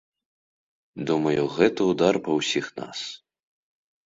Думаю, 1.11 1.43
гэта 1.57 1.81
ўдар 1.91 2.15
па 2.29 2.39
ўсіх 2.39 2.65
нас. 2.81 2.99